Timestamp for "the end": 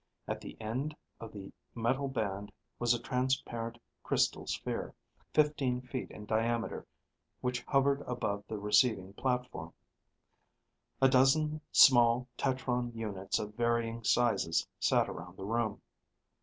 0.41-0.95